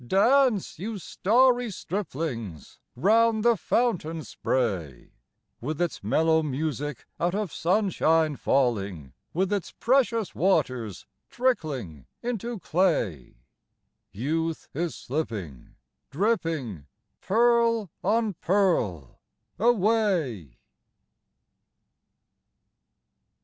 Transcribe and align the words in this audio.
Dance, 0.07 0.79
you 0.79 0.97
starry 0.97 1.69
striplings! 1.69 2.79
round 2.95 3.45
the 3.45 3.55
fountain 3.55 4.23
spray; 4.23 5.11
With 5.59 5.79
its 5.79 6.03
mellow 6.03 6.41
music 6.41 7.05
out 7.19 7.35
of 7.35 7.53
sunshine 7.53 8.35
falling, 8.35 9.13
With 9.31 9.53
its 9.53 9.71
precious 9.73 10.33
waters 10.33 11.05
trickling 11.29 12.07
into 12.23 12.57
clay, 12.59 13.43
Youth 14.11 14.69
is 14.73 14.95
slipping, 14.95 15.75
dripping, 16.09 16.87
pearl 17.21 17.91
on 18.03 18.33
pearl, 18.41 19.19
away! 19.59 20.57